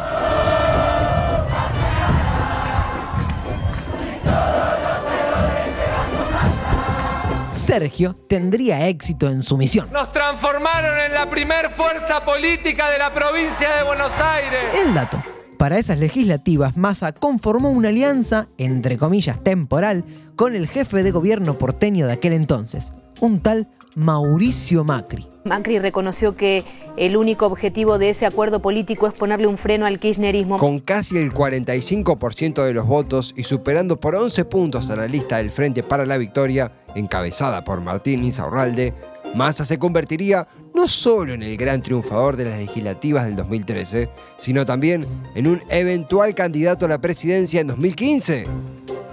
Sergio 7.50 8.14
tendría 8.28 8.87
éxito 8.87 9.28
en 9.28 9.42
su 9.42 9.56
misión. 9.56 9.90
Nos 9.92 10.12
transformaron 10.12 11.00
en 11.00 11.12
la 11.12 11.28
primer 11.28 11.70
fuerza 11.70 12.25
política 12.25 12.90
de 12.90 12.99
la 12.99 13.12
provincia 13.12 13.76
de 13.76 13.82
Buenos 13.82 14.12
Aires. 14.20 14.61
El 14.87 14.94
dato. 14.94 15.35
Para 15.58 15.78
esas 15.78 15.98
legislativas, 15.98 16.76
Massa 16.76 17.12
conformó 17.12 17.70
una 17.70 17.88
alianza, 17.88 18.48
entre 18.58 18.98
comillas, 18.98 19.42
temporal, 19.42 20.04
con 20.36 20.54
el 20.54 20.68
jefe 20.68 21.02
de 21.02 21.10
gobierno 21.10 21.56
porteño 21.56 22.06
de 22.06 22.12
aquel 22.12 22.34
entonces, 22.34 22.92
un 23.20 23.40
tal 23.40 23.66
Mauricio 23.94 24.84
Macri. 24.84 25.26
Macri 25.44 25.78
reconoció 25.78 26.36
que 26.36 26.62
el 26.98 27.16
único 27.16 27.46
objetivo 27.46 27.96
de 27.96 28.10
ese 28.10 28.26
acuerdo 28.26 28.60
político 28.60 29.06
es 29.06 29.14
ponerle 29.14 29.46
un 29.46 29.56
freno 29.56 29.86
al 29.86 29.98
kirchnerismo. 29.98 30.58
Con 30.58 30.80
casi 30.80 31.16
el 31.16 31.32
45% 31.32 32.62
de 32.62 32.75
los 32.75 32.86
votos 32.86 33.32
y 33.34 33.44
superando 33.44 33.98
por 33.98 34.14
11 34.14 34.44
puntos 34.44 34.90
a 34.90 34.96
la 34.96 35.06
lista 35.06 35.38
del 35.38 35.50
Frente 35.50 35.82
para 35.82 36.04
la 36.04 36.18
Victoria, 36.18 36.70
encabezada 36.94 37.64
por 37.64 37.80
Martín 37.80 38.22
Insaurralde, 38.22 38.92
Massa 39.34 39.64
se 39.64 39.78
convertiría 39.78 40.46
no 40.76 40.88
solo 40.88 41.33
en 41.33 41.42
el 41.42 41.56
gran 41.56 41.80
triunfador 41.80 42.37
de 42.37 42.45
las 42.45 42.59
legislativas 42.59 43.25
del 43.25 43.35
2013, 43.35 44.11
sino 44.37 44.66
también 44.66 45.06
en 45.35 45.47
un 45.47 45.62
eventual 45.71 46.35
candidato 46.35 46.85
a 46.85 46.88
la 46.90 47.00
presidencia 47.00 47.62
en 47.62 47.68
2015. 47.68 48.47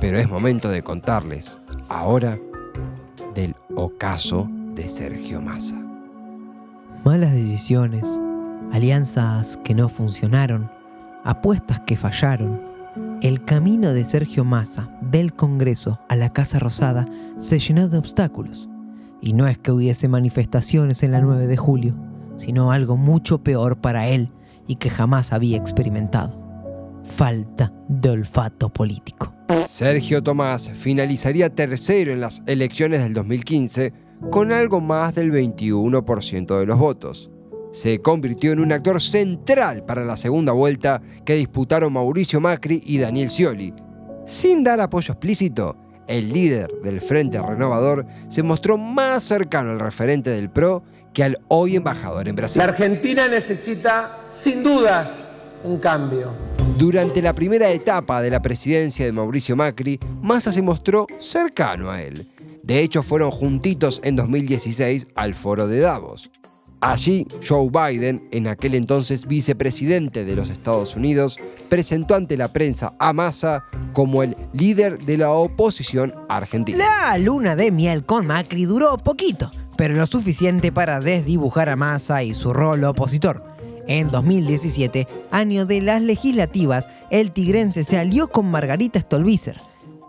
Pero 0.01 0.19
es 0.19 0.27
momento 0.27 0.67
de 0.67 0.83
contarles, 0.83 1.57
ahora, 1.87 2.37
del 3.33 3.55
ocaso 3.75 4.49
de 4.75 4.89
Sergio 4.89 5.41
Massa. 5.41 5.81
Malas 7.05 7.31
decisiones, 7.31 8.19
alianzas 8.73 9.57
que 9.63 9.73
no 9.73 9.87
funcionaron, 9.87 10.69
apuestas 11.23 11.79
que 11.87 11.95
fallaron. 11.95 12.61
El 13.21 13.45
camino 13.45 13.93
de 13.93 14.03
Sergio 14.03 14.43
Massa 14.43 14.89
del 14.99 15.33
Congreso 15.33 15.97
a 16.09 16.17
la 16.17 16.29
Casa 16.29 16.59
Rosada 16.59 17.05
se 17.39 17.57
llenó 17.59 17.87
de 17.87 17.97
obstáculos. 17.97 18.67
Y 19.23 19.31
no 19.31 19.47
es 19.47 19.57
que 19.57 19.71
hubiese 19.71 20.09
manifestaciones 20.09 21.01
en 21.01 21.13
la 21.13 21.21
9 21.21 21.47
de 21.47 21.55
julio, 21.55 21.95
sino 22.35 22.73
algo 22.73 22.97
mucho 22.97 23.41
peor 23.41 23.77
para 23.77 24.09
él 24.09 24.29
y 24.67 24.75
que 24.75 24.89
jamás 24.89 25.31
había 25.31 25.55
experimentado. 25.55 26.37
Falta 27.05 27.71
de 27.87 28.09
olfato 28.09 28.67
político. 28.67 29.33
Sergio 29.65 30.21
Tomás 30.21 30.69
finalizaría 30.69 31.49
tercero 31.49 32.11
en 32.11 32.19
las 32.19 32.43
elecciones 32.47 33.01
del 33.01 33.13
2015 33.13 33.93
con 34.29 34.51
algo 34.51 34.81
más 34.81 35.15
del 35.15 35.31
21% 35.31 36.59
de 36.59 36.65
los 36.65 36.77
votos. 36.77 37.31
Se 37.71 38.01
convirtió 38.01 38.51
en 38.51 38.59
un 38.59 38.73
actor 38.73 39.01
central 39.01 39.85
para 39.85 40.03
la 40.03 40.17
segunda 40.17 40.51
vuelta 40.51 41.01
que 41.25 41.35
disputaron 41.35 41.93
Mauricio 41.93 42.41
Macri 42.41 42.83
y 42.85 42.97
Daniel 42.97 43.29
Scioli. 43.29 43.73
Sin 44.25 44.65
dar 44.65 44.81
apoyo 44.81 45.13
explícito, 45.13 45.77
el 46.07 46.31
líder 46.31 46.69
del 46.83 47.01
Frente 47.01 47.41
Renovador 47.41 48.05
se 48.27 48.43
mostró 48.43 48.77
más 48.77 49.23
cercano 49.23 49.71
al 49.71 49.79
referente 49.79 50.29
del 50.29 50.49
PRO 50.49 50.83
que 51.13 51.23
al 51.23 51.39
hoy 51.47 51.75
embajador 51.75 52.27
en 52.27 52.35
Brasil. 52.35 52.59
La 52.59 52.65
Argentina 52.65 53.27
necesita, 53.27 54.19
sin 54.33 54.63
dudas, 54.63 55.29
un 55.63 55.77
cambio. 55.79 56.31
Durante 56.77 57.21
la 57.21 57.33
primera 57.33 57.69
etapa 57.69 58.21
de 58.21 58.31
la 58.31 58.41
presidencia 58.41 59.05
de 59.05 59.11
Mauricio 59.11 59.55
Macri, 59.55 59.99
Massa 60.21 60.51
se 60.51 60.61
mostró 60.61 61.05
cercano 61.19 61.91
a 61.91 62.01
él. 62.01 62.27
De 62.63 62.79
hecho, 62.79 63.03
fueron 63.03 63.29
juntitos 63.29 64.01
en 64.03 64.15
2016 64.15 65.07
al 65.15 65.35
foro 65.35 65.67
de 65.67 65.79
Davos. 65.79 66.31
Allí, 66.83 67.25
Joe 67.47 67.69
Biden, 67.69 68.27
en 68.31 68.47
aquel 68.47 68.75
entonces 68.75 69.25
vicepresidente 69.25 70.25
de 70.25 70.35
los 70.35 70.49
Estados 70.49 70.97
Unidos, 70.97 71.39
presentó 71.69 72.13
ante 72.13 72.35
la 72.35 72.49
prensa 72.49 72.93
a 72.99 73.13
Massa 73.13 73.63
como 73.93 74.21
el 74.21 74.35
líder 74.51 74.99
de 74.99 75.17
la 75.17 75.31
oposición 75.31 76.13
argentina. 76.27 76.77
La 76.77 77.17
luna 77.17 77.55
de 77.55 77.71
miel 77.71 78.05
con 78.05 78.27
Macri 78.27 78.65
duró 78.65 78.97
poquito, 78.97 79.49
pero 79.77 79.95
lo 79.95 80.05
suficiente 80.07 80.73
para 80.73 80.99
desdibujar 80.99 81.69
a 81.69 81.77
Massa 81.77 82.21
y 82.21 82.33
su 82.33 82.51
rol 82.51 82.83
opositor. 82.83 83.41
En 83.87 84.11
2017, 84.11 85.07
año 85.31 85.65
de 85.65 85.79
las 85.79 86.01
legislativas, 86.01 86.89
el 87.11 87.31
tigrense 87.31 87.85
se 87.85 87.97
alió 87.97 88.27
con 88.27 88.51
Margarita 88.51 88.99
Stolbizer. 88.99 89.55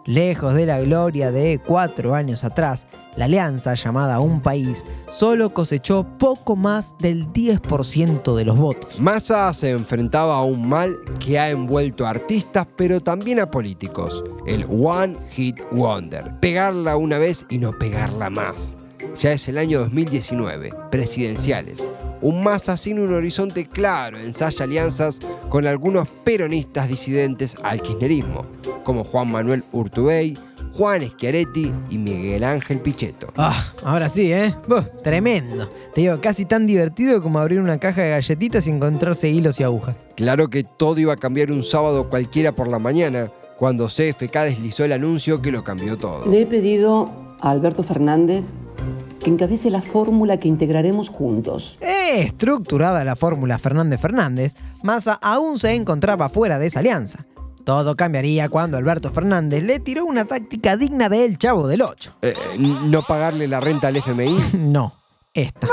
Lejos 0.07 0.53
de 0.53 0.67
la 0.67 0.81
gloria 0.81 1.33
de 1.33 1.59
cuatro 1.65 2.15
años 2.15 2.45
atrás, 2.45 2.87
la 3.17 3.25
alianza 3.25 3.73
llamada 3.73 4.21
Un 4.21 4.43
País 4.43 4.85
solo 5.09 5.55
cosechó 5.55 6.07
poco 6.19 6.57
más 6.57 6.95
del 6.99 7.33
10% 7.33 8.35
de 8.35 8.45
los 8.45 8.59
votos. 8.59 9.01
Massa 9.01 9.51
se 9.55 9.71
enfrentaba 9.71 10.37
a 10.37 10.43
un 10.43 10.69
mal 10.69 10.95
que 11.21 11.39
ha 11.39 11.49
envuelto 11.49 12.07
a 12.07 12.11
artistas 12.11 12.67
pero 12.77 13.01
también 13.01 13.41
a 13.41 13.51
políticos, 13.51 14.23
el 14.47 14.67
One 14.69 15.17
Hit 15.31 15.57
Wonder, 15.73 16.39
pegarla 16.39 16.97
una 16.97 17.17
vez 17.17 17.47
y 17.49 17.57
no 17.57 17.73
pegarla 17.73 18.29
más. 18.29 18.77
Ya 19.17 19.33
es 19.33 19.49
el 19.49 19.57
año 19.57 19.79
2019, 19.81 20.71
presidenciales. 20.91 21.87
Un 22.25 22.43
Massa 22.43 22.78
sin 22.78 22.99
un 22.99 23.12
horizonte 23.12 23.66
claro 23.66 24.16
ensaya 24.16 24.64
alianzas 24.64 25.19
con 25.50 25.66
algunos 25.66 26.09
peronistas 26.25 26.88
disidentes 26.88 27.54
al 27.62 27.83
kirchnerismo, 27.83 28.47
como 28.83 29.04
Juan 29.04 29.31
Manuel 29.31 29.62
Urtubey, 29.73 30.38
Juan 30.73 31.02
Schiaretti 31.02 31.71
y 31.90 31.99
Miguel 31.99 32.43
Ángel 32.45 32.81
Pichetto. 32.81 33.26
Ah, 33.37 33.75
ahora 33.85 34.09
sí, 34.09 34.33
¿eh? 34.33 34.54
Buh, 34.66 34.85
tremendo. 35.02 35.69
Te 35.95 36.00
digo, 36.00 36.19
casi 36.23 36.47
tan 36.47 36.66
divertido 36.66 37.21
como 37.21 37.40
abrir 37.40 37.61
una 37.61 37.76
caja 37.76 38.00
de 38.00 38.11
galletitas 38.12 38.66
y 38.66 38.71
encontrarse 38.71 39.28
hilos 39.28 39.61
y 39.61 39.64
agujas. 39.64 39.95
Claro 40.16 40.49
que 40.49 40.64
todo 40.64 40.99
iba 40.99 41.12
a 41.12 41.19
cambiar 41.19 41.52
un 41.52 41.62
sábado 41.62 42.09
cualquiera 42.09 42.52
por 42.52 42.69
la 42.69 42.78
mañana, 42.78 43.31
cuando 43.59 43.88
CFK 43.88 44.35
deslizó 44.45 44.87
el 44.87 44.93
anuncio 44.93 45.43
que 45.43 45.52
lo 45.52 45.62
cambió 45.62 45.99
todo. 45.99 46.25
Le 46.25 46.40
he 46.40 46.47
pedido 46.47 47.37
a 47.43 47.50
Alberto 47.50 47.83
Fernández 47.83 48.54
que 49.25 49.31
encabece 49.31 49.71
la 49.71 49.83
fórmula 49.83 50.38
que 50.38 50.47
integraremos 50.47 51.09
juntos. 51.09 51.78
Estructurada 51.81 53.04
la 53.04 53.16
fórmula 53.16 53.59
Fernández 53.59 54.00
Fernández, 54.00 54.54
Massa 54.83 55.14
aún 55.14 55.59
se 55.59 55.75
encontraba 55.75 56.28
fuera 56.28 56.59
de 56.59 56.66
esa 56.66 56.81
alianza. 56.81 57.26
Todo 57.64 57.97
cambiaría 57.97 58.50
cuando 58.50 58.76
Alberto 58.76 59.11
Fernández 59.11 59.64
le 59.64 59.81
tiró 59.81 60.04
una 60.04 60.26
táctica 60.26 60.76
digna 60.76 61.09
de 61.09 61.25
El 61.25 61.38
Chavo 61.38 61.66
del 61.66 61.81
8. 61.81 62.12
Eh, 62.21 62.35
¿No 62.59 63.02
pagarle 63.07 63.49
la 63.49 63.61
renta 63.61 63.88
al 63.88 63.97
FMI? 63.97 64.37
no, 64.59 64.95
esta. 65.33 65.69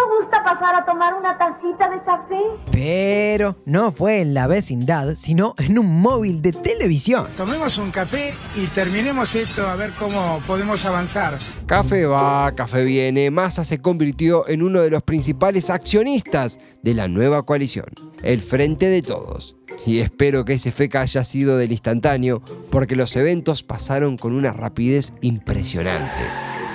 ¿No 0.61 0.67
gusta 0.67 0.73
pasar 0.73 0.75
a 0.75 0.85
tomar 0.85 1.13
una 1.15 1.37
tacita 1.37 1.89
de 1.89 2.03
café? 2.03 2.39
Pero 2.71 3.57
no 3.65 3.91
fue 3.91 4.21
en 4.21 4.35
la 4.35 4.45
vecindad, 4.45 5.15
sino 5.15 5.55
en 5.57 5.79
un 5.79 6.01
móvil 6.01 6.41
de 6.43 6.51
televisión. 6.51 7.27
Tomemos 7.35 7.79
un 7.79 7.89
café 7.89 8.33
y 8.55 8.67
terminemos 8.67 9.33
esto 9.33 9.67
a 9.67 9.75
ver 9.75 9.91
cómo 9.97 10.39
podemos 10.45 10.85
avanzar. 10.85 11.39
Café 11.65 12.05
va, 12.05 12.51
café 12.53 12.83
viene. 12.83 13.31
Massa 13.31 13.65
se 13.65 13.81
convirtió 13.81 14.47
en 14.47 14.61
uno 14.61 14.81
de 14.81 14.91
los 14.91 15.01
principales 15.01 15.71
accionistas 15.71 16.59
de 16.83 16.93
la 16.93 17.07
nueva 17.07 17.43
coalición, 17.43 17.87
el 18.21 18.41
Frente 18.41 18.87
de 18.87 19.01
Todos. 19.01 19.55
Y 19.87 19.99
espero 19.99 20.45
que 20.45 20.53
ese 20.53 20.71
feca 20.71 21.01
haya 21.01 21.23
sido 21.23 21.57
del 21.57 21.71
instantáneo, 21.71 22.43
porque 22.69 22.95
los 22.95 23.15
eventos 23.15 23.63
pasaron 23.63 24.15
con 24.15 24.33
una 24.33 24.53
rapidez 24.53 25.11
impresionante. 25.21 26.21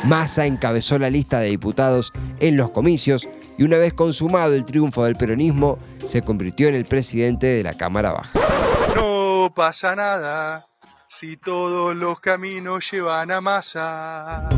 Massa 0.04 0.46
encabezó 0.46 0.98
la 0.98 1.10
lista 1.10 1.40
de 1.40 1.50
diputados 1.50 2.12
en 2.40 2.56
los 2.56 2.70
comicios 2.70 3.28
y 3.58 3.64
una 3.64 3.78
vez 3.78 3.94
consumado 3.94 4.54
el 4.54 4.64
triunfo 4.64 5.04
del 5.04 5.16
peronismo, 5.16 5.78
se 6.06 6.22
convirtió 6.22 6.68
en 6.68 6.74
el 6.74 6.84
presidente 6.84 7.46
de 7.46 7.62
la 7.62 7.74
Cámara 7.74 8.12
Baja. 8.12 8.38
No 8.94 9.52
pasa 9.54 9.94
nada 9.96 10.66
si 11.08 11.36
todos 11.36 11.94
los 11.94 12.20
caminos 12.20 12.90
llevan 12.90 13.30
a 13.30 13.40
Massa. 13.40 14.48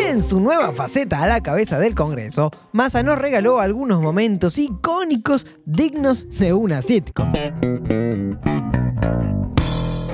En 0.00 0.22
su 0.22 0.40
nueva 0.40 0.72
faceta 0.72 1.22
a 1.22 1.26
la 1.26 1.42
cabeza 1.42 1.78
del 1.78 1.94
Congreso, 1.94 2.50
Massa 2.72 3.02
nos 3.02 3.18
regaló 3.18 3.60
algunos 3.60 4.00
momentos 4.00 4.58
icónicos 4.58 5.46
dignos 5.64 6.28
de 6.38 6.52
una 6.52 6.82
sitcom. 6.82 7.32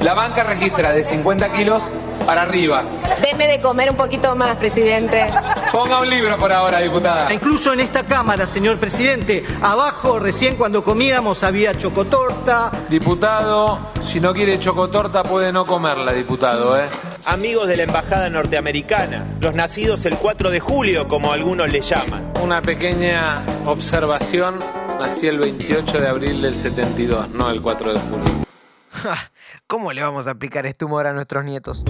La 0.03 0.13
banca 0.13 0.45
registra 0.45 0.93
de 0.93 1.05
50 1.05 1.53
kilos 1.53 1.83
para 2.25 2.43
arriba. 2.43 2.85
Deme 3.23 3.47
de 3.47 3.61
comer 3.61 3.90
un 3.90 3.97
poquito 3.97 4.35
más, 4.35 4.57
presidente. 4.57 5.26
Ponga 5.73 6.00
un 6.00 6.11
libro 6.11 6.37
por 6.38 6.52
ahora, 6.52 6.78
diputada. 6.78 7.33
Incluso 7.33 7.73
en 7.73 7.81
esta 7.81 8.04
Cámara, 8.04 8.47
señor 8.47 8.76
presidente, 8.76 9.45
abajo 9.62 10.19
recién 10.19 10.57
cuando 10.57 10.85
comíamos 10.85 11.43
había 11.43 11.75
chocotorta. 11.75 12.71
Diputado, 12.88 13.93
si 14.02 14.21
no 14.21 14.33
quiere 14.33 14.59
chocotorta 14.59 15.23
puede 15.23 15.52
no 15.52 15.64
comerla, 15.64 16.12
diputado, 16.12 16.76
¿eh? 16.78 16.85
Amigos 17.26 17.69
de 17.69 17.78
la 17.78 17.85
Embajada 17.85 18.28
Norteamericana, 18.28 19.25
los 19.40 19.54
nacidos 19.54 20.04
el 20.04 20.16
4 20.16 20.50
de 20.50 20.61
julio, 20.61 21.09
como 21.09 21.33
algunos 21.33 21.71
le 21.71 21.81
llaman. 21.81 22.33
Una 22.43 22.61
pequeña 22.61 23.43
observación, 23.64 24.59
nací 25.00 25.26
el 25.26 25.38
28 25.38 26.00
de 26.00 26.09
abril 26.09 26.43
del 26.43 26.54
72, 26.54 27.31
no 27.31 27.50
el 27.50 27.62
4 27.62 27.95
de 27.95 28.00
julio. 28.00 28.44
¿Cómo 29.66 29.92
le 29.92 30.02
vamos 30.02 30.26
a 30.26 30.32
aplicar 30.32 30.66
este 30.66 30.84
humor 30.84 31.06
a 31.06 31.12
nuestros 31.12 31.44
nietos? 31.44 31.84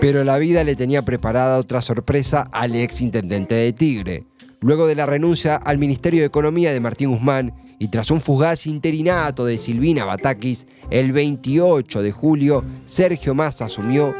Pero 0.00 0.24
la 0.24 0.38
vida 0.38 0.64
le 0.64 0.76
tenía 0.76 1.04
preparada 1.04 1.58
otra 1.58 1.82
sorpresa 1.82 2.48
al 2.52 2.74
ex 2.74 3.00
intendente 3.00 3.54
de 3.54 3.72
Tigre. 3.72 4.24
Luego 4.60 4.86
de 4.86 4.94
la 4.94 5.06
renuncia 5.06 5.56
al 5.56 5.78
Ministerio 5.78 6.20
de 6.20 6.26
Economía 6.26 6.72
de 6.72 6.80
Martín 6.80 7.10
Guzmán 7.10 7.76
y 7.78 7.88
tras 7.88 8.10
un 8.10 8.20
fugaz 8.20 8.66
interinato 8.66 9.44
de 9.44 9.58
Silvina 9.58 10.04
Batakis, 10.04 10.66
el 10.90 11.12
28 11.12 12.02
de 12.02 12.12
julio 12.12 12.64
Sergio 12.84 13.34
Massa 13.34 13.66
asumió 13.66 14.14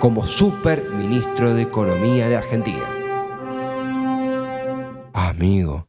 como 0.00 0.26
superministro 0.26 1.54
de 1.54 1.62
Economía 1.62 2.28
de 2.28 2.36
Argentina. 2.36 2.84
Amigo, 5.12 5.86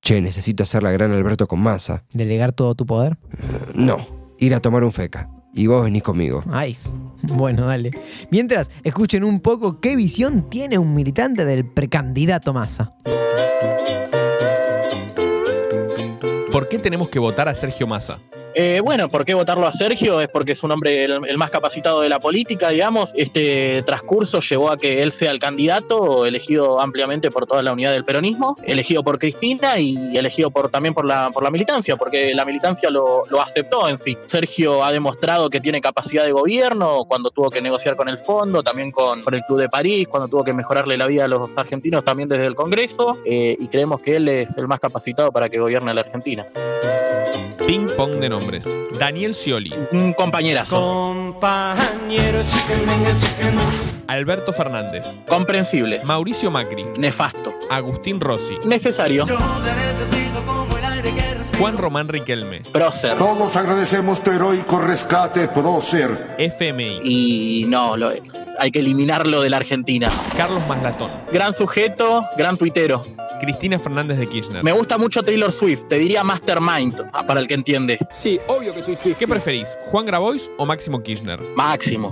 che, 0.00 0.20
necesito 0.22 0.62
hacer 0.62 0.82
la 0.82 0.90
gran 0.90 1.12
Alberto 1.12 1.46
con 1.46 1.60
Massa. 1.60 2.04
¿Delegar 2.12 2.52
todo 2.52 2.74
tu 2.74 2.86
poder? 2.86 3.18
No, 3.74 3.98
ir 4.38 4.54
a 4.54 4.60
tomar 4.60 4.84
un 4.84 4.92
feca. 4.92 5.28
Y 5.56 5.68
vos 5.68 5.84
venís 5.84 6.02
conmigo. 6.02 6.42
Ay, 6.50 6.76
Bueno, 7.22 7.66
dale. 7.66 7.92
Mientras, 8.30 8.70
escuchen 8.82 9.22
un 9.22 9.40
poco 9.40 9.80
qué 9.80 9.94
visión 9.94 10.50
tiene 10.50 10.78
un 10.78 10.94
militante 10.94 11.44
del 11.44 11.64
precandidato 11.64 12.52
Massa. 12.52 12.94
¿Por 16.50 16.68
qué 16.68 16.78
tenemos 16.78 17.08
que 17.08 17.18
votar 17.18 17.48
a 17.48 17.54
Sergio 17.54 17.86
Massa? 17.86 18.20
Eh, 18.56 18.80
bueno, 18.84 19.08
¿por 19.08 19.24
qué 19.24 19.34
votarlo 19.34 19.66
a 19.66 19.72
Sergio? 19.72 20.20
Es 20.20 20.28
porque 20.28 20.52
es 20.52 20.62
un 20.62 20.70
hombre 20.70 21.04
el, 21.04 21.38
más 21.38 21.50
capacitado 21.50 22.00
de 22.02 22.08
la 22.08 22.20
política, 22.20 22.68
digamos. 22.68 23.12
Este 23.16 23.82
transcurso 23.82 24.40
llevó 24.40 24.70
a 24.70 24.76
que 24.76 25.02
él 25.02 25.10
sea 25.10 25.32
el 25.32 25.40
candidato, 25.40 26.24
elegido 26.24 26.80
ampliamente 26.80 27.32
por 27.32 27.46
toda 27.46 27.64
la 27.64 27.72
unidad 27.72 27.92
del 27.92 28.04
peronismo, 28.04 28.56
elegido 28.62 29.02
por 29.02 29.18
Cristina 29.18 29.80
y 29.80 30.16
elegido 30.16 30.52
también 30.70 30.94
por 30.94 31.04
la, 31.04 31.30
militancia, 31.50 31.96
porque 31.96 32.32
la 32.34 32.44
militancia 32.44 32.90
lo, 32.90 33.24
aceptó 33.40 33.88
en 33.88 33.98
sí. 33.98 34.16
Sergio 34.26 34.84
ha 34.84 34.92
demostrado 34.92 35.50
que 35.50 35.60
tiene 35.60 35.80
capacidad 35.80 36.24
de 36.24 36.32
gobierno 36.32 37.04
cuando 37.08 37.30
tuvo 37.30 37.50
que 37.50 37.60
negociar 37.60 37.96
con 37.96 38.08
el 38.08 38.18
fondo, 38.18 38.62
también 38.62 38.92
con, 38.92 39.20
el 39.34 39.42
Club 39.42 39.58
de 39.58 39.68
París, 39.68 40.06
cuando 40.08 40.28
tuvo 40.28 40.44
que 40.44 40.52
mejorarle 40.52 40.96
la 40.96 41.06
vida 41.06 41.24
a 41.24 41.28
los 41.28 41.58
argentinos 41.58 42.04
también 42.04 42.28
desde 42.28 42.46
el 42.46 42.54
Congreso, 42.54 43.18
eh, 43.24 43.56
y 43.58 43.66
creemos 43.66 44.00
que 44.00 44.16
él 44.16 44.28
es 44.28 44.56
el 44.56 44.68
más 44.68 44.78
capacitado 44.78 45.32
para 45.32 45.48
que 45.48 45.58
gobierne 45.58 45.92
la 45.92 46.02
Argentina. 46.02 46.46
Ping 47.66 47.86
pong 47.96 48.20
de 48.20 48.28
nombres. 48.44 48.78
Daniel 48.98 49.34
Scioli. 49.34 49.72
Un 49.92 50.12
compañerazo. 50.12 50.76
Compañero 50.78 52.40
chicken, 52.42 53.18
chicken. 53.18 53.54
Alberto 54.06 54.52
Fernández. 54.52 55.06
Comprensible. 55.28 56.02
Mauricio 56.04 56.50
Macri. 56.50 56.84
Nefasto. 56.98 57.54
Agustín 57.70 58.20
Rossi. 58.20 58.58
Necesario. 58.66 59.24
Juan 61.58 61.78
Román 61.78 62.08
Riquelme. 62.08 62.60
Prócer. 62.72 63.16
Todos 63.16 63.56
agradecemos 63.56 64.22
tu 64.22 64.30
heroico 64.32 64.78
rescate, 64.78 65.48
Prócer. 65.48 66.34
FMI. 66.36 67.00
Y 67.02 67.64
no, 67.68 67.96
lo, 67.96 68.12
hay 68.58 68.70
que 68.70 68.80
eliminarlo 68.80 69.40
de 69.40 69.50
la 69.50 69.58
Argentina. 69.58 70.10
Carlos 70.36 70.66
Maslatón. 70.66 71.10
Gran 71.32 71.54
sujeto, 71.54 72.26
gran 72.36 72.56
tuitero. 72.56 73.02
Cristina 73.44 73.78
Fernández 73.78 74.18
de 74.18 74.26
Kirchner. 74.26 74.64
Me 74.64 74.72
gusta 74.72 74.98
mucho 74.98 75.22
Taylor 75.22 75.52
Swift, 75.52 75.86
te 75.88 75.96
diría 75.96 76.24
Mastermind, 76.24 77.02
ah, 77.12 77.26
para 77.26 77.40
el 77.40 77.48
que 77.48 77.54
entiende. 77.54 77.98
Sí, 78.10 78.40
obvio 78.46 78.74
que 78.74 78.82
soy 78.82 78.96
Swift. 78.96 79.18
¿Qué 79.18 79.26
preferís, 79.26 79.76
Juan 79.86 80.06
Grabois 80.06 80.50
o 80.56 80.66
Máximo 80.66 81.02
Kirchner? 81.02 81.40
Máximo. 81.54 82.10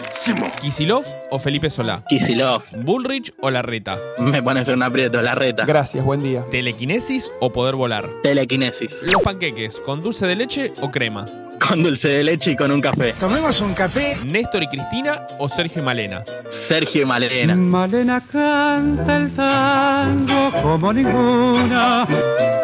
Máximo. 0.00 0.50
¿Kisilov 0.60 1.04
o 1.30 1.38
Felipe 1.38 1.68
Solá? 1.70 2.04
Kisilov. 2.08 2.62
¿Bullrich 2.84 3.32
o 3.40 3.50
Larreta? 3.50 3.98
Me 4.18 4.42
pones 4.42 4.66
en 4.68 4.74
un 4.74 4.82
aprieto, 4.82 5.20
Larreta. 5.20 5.64
Gracias, 5.64 6.04
buen 6.04 6.22
día. 6.22 6.44
¿Telequinesis 6.50 7.30
o 7.40 7.52
poder 7.52 7.74
volar? 7.74 8.08
Telequinesis. 8.22 9.02
¿Los 9.02 9.22
panqueques 9.22 9.80
con 9.80 10.00
dulce 10.00 10.26
de 10.26 10.36
leche 10.36 10.72
o 10.80 10.90
crema? 10.90 11.26
Con 11.68 11.82
dulce 11.82 12.08
de 12.08 12.24
leche 12.24 12.52
y 12.52 12.56
con 12.56 12.70
un 12.72 12.80
café. 12.80 13.14
Tomemos 13.20 13.60
un 13.60 13.72
café. 13.74 14.16
¿Néstor 14.26 14.62
y 14.62 14.68
Cristina 14.68 15.26
o 15.38 15.48
Sergio 15.48 15.80
y 15.80 15.84
Malena? 15.84 16.24
Sergio 16.50 17.02
y 17.02 17.04
Malena. 17.04 17.54
Malena 17.54 18.26
canta 18.30 19.16
el 19.16 19.34
tango 19.36 20.50
como 20.62 20.92
ninguna. 20.92 22.06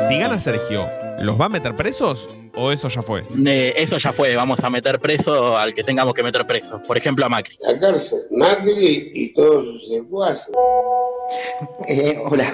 Si 0.08 0.18
gana 0.18 0.40
Sergio, 0.40 0.88
¿los 1.20 1.40
va 1.40 1.46
a 1.46 1.48
meter 1.48 1.76
presos 1.76 2.28
o 2.54 2.72
eso 2.72 2.88
ya 2.88 3.02
fue? 3.02 3.24
Eh, 3.46 3.74
eso 3.76 3.98
ya 3.98 4.12
fue, 4.12 4.34
vamos 4.34 4.64
a 4.64 4.70
meter 4.70 4.98
preso 4.98 5.56
al 5.56 5.74
que 5.74 5.84
tengamos 5.84 6.12
que 6.14 6.22
meter 6.22 6.46
preso. 6.46 6.82
Por 6.82 6.98
ejemplo, 6.98 7.24
a 7.24 7.28
Macri. 7.28 7.56
La 7.60 7.78
cárcel, 7.78 8.20
Macri 8.32 9.12
y 9.14 9.32
todos 9.32 9.64
sus 9.64 9.88
secuaces. 9.88 10.50
Eh, 11.86 12.18
hola. 12.24 12.52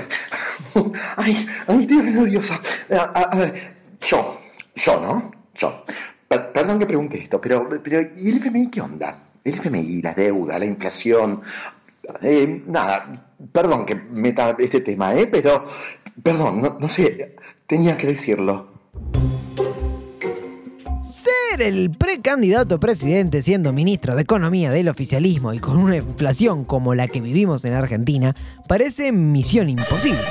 Ay, 1.17 1.47
ay, 1.69 1.81
estoy 1.81 1.97
nerviosa. 1.99 2.61
A, 2.91 2.97
a, 2.97 3.23
a 3.23 3.37
ver, 3.37 3.55
yo, 4.01 4.41
yo, 4.75 5.01
¿no? 5.01 5.31
Yo. 5.55 5.85
Per 6.29 6.53
perdón 6.53 6.79
que 6.79 6.87
pregunte 6.87 7.19
esto, 7.19 7.41
pero, 7.41 7.69
pero 7.83 8.01
¿y 8.17 8.31
el 8.31 8.39
FMI 8.39 8.71
qué 8.71 8.81
onda? 8.81 9.17
El 9.43 9.55
FMI, 9.55 10.03
la 10.03 10.15
deuda, 10.15 10.59
la 10.59 10.65
inflación. 10.65 11.41
Eh, 12.23 12.63
nada, 12.67 13.29
perdón 13.53 13.85
que 13.85 13.95
meta 13.95 14.57
este 14.59 14.81
tema, 14.81 15.15
¿eh? 15.15 15.27
Pero, 15.27 15.65
perdón, 16.23 16.77
no, 16.81 16.89
sé, 16.89 17.37
tenía 17.67 17.97
que 17.97 18.09
decirlo. 18.09 18.69
Ser 21.03 21.63
el 21.63 21.91
precandidato 21.91 22.81
presidente 22.81 23.43
siendo 23.43 23.73
ministro 23.73 24.15
de 24.15 24.23
Economía 24.23 24.71
del 24.71 24.89
oficialismo 24.89 25.53
y 25.53 25.59
con 25.59 25.77
una 25.77 25.97
inflación 25.97 26.65
como 26.65 26.95
la 26.95 27.09
que 27.09 27.21
vivimos 27.21 27.65
en 27.65 27.75
Argentina 27.75 28.35
parece 28.67 29.13
misión 29.13 29.69
imposible. 29.69 30.25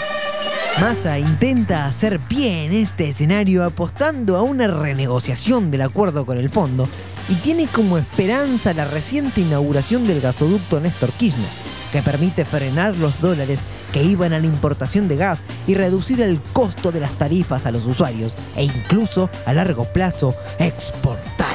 Massa 0.81 1.19
intenta 1.19 1.85
hacer 1.85 2.19
pie 2.19 2.65
en 2.65 2.73
este 2.73 3.09
escenario 3.09 3.63
apostando 3.63 4.35
a 4.35 4.41
una 4.41 4.67
renegociación 4.67 5.69
del 5.69 5.81
acuerdo 5.81 6.25
con 6.25 6.37
el 6.37 6.49
fondo 6.49 6.89
y 7.29 7.35
tiene 7.35 7.67
como 7.67 7.97
esperanza 7.97 8.73
la 8.73 8.85
reciente 8.85 9.41
inauguración 9.41 10.07
del 10.07 10.19
gasoducto 10.19 10.81
Néstor 10.81 11.11
Kirchner, 11.11 11.47
que 11.91 12.01
permite 12.01 12.43
frenar 12.43 12.97
los 12.97 13.21
dólares 13.21 13.59
que 13.93 14.03
iban 14.03 14.33
a 14.33 14.39
la 14.39 14.47
importación 14.47 15.07
de 15.07 15.15
gas 15.15 15.43
y 15.67 15.75
reducir 15.75 16.21
el 16.21 16.41
costo 16.41 16.91
de 16.91 17.01
las 17.01 17.13
tarifas 17.13 17.65
a 17.67 17.71
los 17.71 17.85
usuarios 17.85 18.33
e 18.55 18.63
incluso 18.63 19.29
a 19.45 19.53
largo 19.53 19.85
plazo 19.85 20.35
exportar. 20.57 21.53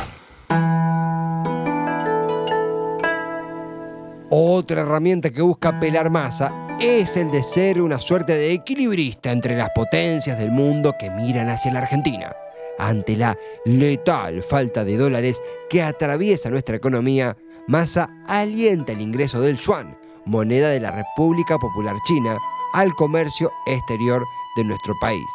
Otra 4.30 4.82
herramienta 4.82 5.30
que 5.30 5.42
busca 5.42 5.80
pelar 5.80 6.08
masa 6.08 6.67
es 6.80 7.16
el 7.16 7.30
de 7.32 7.42
ser 7.42 7.80
una 7.82 8.00
suerte 8.00 8.34
de 8.34 8.52
equilibrista 8.52 9.32
entre 9.32 9.56
las 9.56 9.70
potencias 9.70 10.38
del 10.38 10.52
mundo 10.52 10.94
que 10.98 11.10
miran 11.10 11.48
hacia 11.48 11.72
la 11.72 11.80
Argentina. 11.80 12.32
Ante 12.78 13.16
la 13.16 13.36
letal 13.64 14.42
falta 14.42 14.84
de 14.84 14.96
dólares 14.96 15.42
que 15.68 15.82
atraviesa 15.82 16.50
nuestra 16.50 16.76
economía, 16.76 17.36
Massa 17.66 18.08
alienta 18.28 18.92
el 18.92 19.00
ingreso 19.00 19.40
del 19.40 19.58
yuan, 19.58 19.98
moneda 20.24 20.70
de 20.70 20.80
la 20.80 20.92
República 20.92 21.58
Popular 21.58 21.96
China, 22.06 22.38
al 22.72 22.94
comercio 22.94 23.50
exterior 23.66 24.22
de 24.56 24.64
nuestro 24.64 24.94
país. 25.00 25.26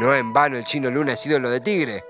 No 0.00 0.14
en 0.14 0.32
vano 0.32 0.56
el 0.56 0.64
chino 0.64 0.90
Luna 0.90 1.12
es 1.12 1.24
ídolo 1.24 1.48
de 1.48 1.60
Tigre. 1.60 2.02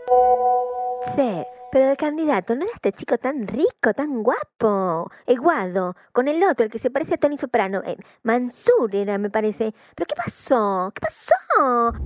Sí, 1.15 1.45
pero 1.71 1.89
de 1.89 1.97
candidato 1.97 2.55
no 2.55 2.65
era 2.65 2.73
este 2.75 2.93
chico 2.93 3.19
tan 3.19 3.47
rico, 3.47 3.93
tan 3.95 4.23
guapo. 4.23 5.11
Eguado, 5.27 5.97
con 6.13 6.29
el 6.29 6.43
otro, 6.43 6.67
el 6.67 6.73
que 6.73 6.79
se 6.79 6.91
parece 6.91 7.15
a 7.15 7.19
Tony 7.19 7.37
Soprano. 7.37 7.83
Eh, 7.85 7.97
Mansur 8.23 8.95
era, 8.95 9.19
me 9.19 9.31
parece. 9.31 9.75
¿Pero 9.95 10.07
qué 10.07 10.15
pasó? 10.15 10.93
¿Qué 10.95 11.01
pasó? 11.01 11.99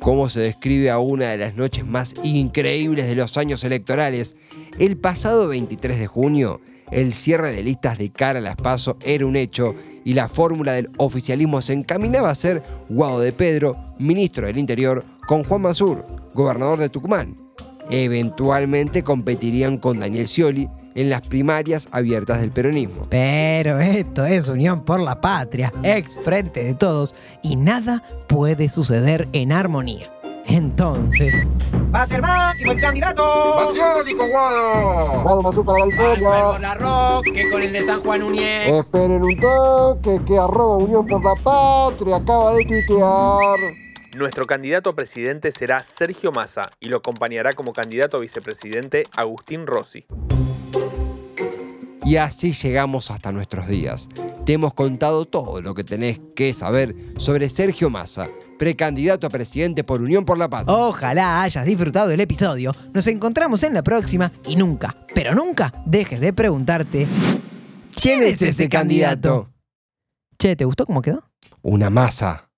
Cómo 0.00 0.28
se 0.28 0.40
describe 0.40 0.90
a 0.90 0.98
una 0.98 1.28
de 1.28 1.38
las 1.38 1.56
noches 1.56 1.84
más 1.84 2.14
increíbles 2.22 3.06
de 3.06 3.16
los 3.16 3.36
años 3.36 3.64
electorales. 3.64 4.36
El 4.78 4.96
pasado 4.96 5.48
23 5.48 5.98
de 5.98 6.06
junio, 6.06 6.60
el 6.90 7.12
cierre 7.12 7.52
de 7.52 7.62
listas 7.62 7.98
de 7.98 8.10
cara 8.10 8.38
a 8.38 8.42
las 8.42 8.56
PASO 8.56 8.96
era 9.04 9.26
un 9.26 9.36
hecho 9.36 9.74
y 10.04 10.14
la 10.14 10.28
fórmula 10.28 10.72
del 10.72 10.90
oficialismo 10.96 11.60
se 11.60 11.74
encaminaba 11.74 12.30
a 12.30 12.34
ser 12.34 12.62
Guado 12.88 13.20
de 13.20 13.32
Pedro, 13.32 13.76
ministro 13.98 14.46
del 14.46 14.58
Interior, 14.58 15.04
con 15.28 15.44
Juan 15.44 15.62
Mansur, 15.62 16.04
gobernador 16.34 16.78
de 16.78 16.88
Tucumán. 16.88 17.49
Eventualmente 17.90 19.02
competirían 19.02 19.78
con 19.78 20.00
Daniel 20.00 20.28
Scioli 20.28 20.68
en 20.94 21.10
las 21.10 21.22
primarias 21.22 21.88
abiertas 21.92 22.40
del 22.40 22.50
peronismo. 22.50 23.06
Pero 23.10 23.78
esto 23.80 24.24
es 24.24 24.48
Unión 24.48 24.84
por 24.84 25.00
la 25.00 25.20
Patria, 25.20 25.72
ex 25.82 26.18
frente 26.24 26.64
de 26.64 26.74
todos, 26.74 27.14
y 27.42 27.56
nada 27.56 28.02
puede 28.28 28.68
suceder 28.68 29.28
en 29.32 29.52
armonía. 29.52 30.10
Entonces. 30.46 31.34
¡Va 31.94 32.02
a 32.02 32.06
ser 32.06 32.22
máximo 32.22 32.72
el 32.72 32.80
candidato! 32.80 33.22
¡Pasiónico, 33.56 34.26
Guado! 34.28 35.22
Guado 35.22 35.42
Mansur 35.42 35.64
para 35.64 35.78
la 35.80 35.86
victoria. 35.86 36.42
por 36.52 36.60
la 36.60 36.74
Roque 36.74 37.50
con 37.50 37.62
el 37.62 37.72
de 37.72 37.84
San 37.84 38.00
Juan 38.00 38.22
Unión. 38.22 38.46
Esperen 38.46 39.22
un 39.22 39.38
toque 39.38 40.20
que 40.26 40.38
arroba 40.38 40.76
Unión 40.78 41.06
por 41.06 41.22
la 41.22 41.34
Patria 41.36 42.16
acaba 42.16 42.54
de 42.54 42.64
tuitear. 42.64 43.89
Nuestro 44.16 44.44
candidato 44.44 44.90
a 44.90 44.94
presidente 44.96 45.52
será 45.52 45.84
Sergio 45.84 46.32
Massa 46.32 46.70
y 46.80 46.88
lo 46.88 46.96
acompañará 46.96 47.52
como 47.52 47.72
candidato 47.72 48.16
a 48.16 48.20
vicepresidente 48.20 49.04
Agustín 49.16 49.68
Rossi. 49.68 50.04
Y 52.04 52.16
así 52.16 52.52
llegamos 52.52 53.12
hasta 53.12 53.30
nuestros 53.30 53.68
días. 53.68 54.08
Te 54.44 54.54
hemos 54.54 54.74
contado 54.74 55.26
todo 55.26 55.62
lo 55.62 55.74
que 55.74 55.84
tenés 55.84 56.18
que 56.34 56.52
saber 56.54 56.92
sobre 57.18 57.48
Sergio 57.48 57.88
Massa, 57.88 58.28
precandidato 58.58 59.28
a 59.28 59.30
presidente 59.30 59.84
por 59.84 60.00
Unión 60.00 60.24
por 60.24 60.38
la 60.38 60.48
Patria. 60.48 60.76
Ojalá 60.76 61.42
hayas 61.42 61.64
disfrutado 61.64 62.08
del 62.08 62.20
episodio. 62.20 62.74
Nos 62.92 63.06
encontramos 63.06 63.62
en 63.62 63.74
la 63.74 63.84
próxima 63.84 64.32
y 64.44 64.56
nunca, 64.56 64.96
pero 65.14 65.36
nunca 65.36 65.72
dejes 65.86 66.18
de 66.18 66.32
preguntarte 66.32 67.06
¿Quién 67.94 68.24
es 68.24 68.42
ese 68.42 68.68
candidato? 68.68 69.50
Che, 70.36 70.56
¿te 70.56 70.64
gustó 70.64 70.84
cómo 70.84 71.00
quedó? 71.00 71.22
Una 71.62 71.90
masa. 71.90 72.49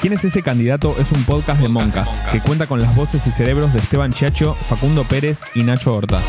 ¿Quién 0.00 0.12
es 0.12 0.24
ese 0.24 0.42
candidato? 0.42 0.94
Es 1.00 1.10
un 1.10 1.24
podcast 1.24 1.60
de 1.60 1.66
Moncas 1.66 2.08
que 2.30 2.40
cuenta 2.40 2.68
con 2.68 2.80
las 2.80 2.94
voces 2.94 3.26
y 3.26 3.30
cerebros 3.30 3.72
de 3.72 3.80
Esteban 3.80 4.12
Chiacho, 4.12 4.54
Facundo 4.54 5.02
Pérez 5.02 5.40
y 5.56 5.64
Nacho 5.64 5.92
Horta. 5.92 6.20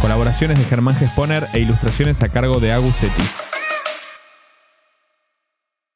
Colaboraciones 0.00 0.58
de 0.58 0.64
Germán 0.64 0.96
Gesponer 0.96 1.44
e 1.52 1.60
ilustraciones 1.60 2.22
a 2.22 2.30
cargo 2.30 2.58
de 2.58 2.72
Agus 2.72 2.94
Seti. 2.94 3.22